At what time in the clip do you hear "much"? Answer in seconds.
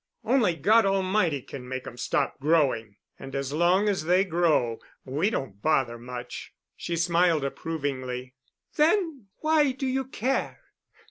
5.99-6.55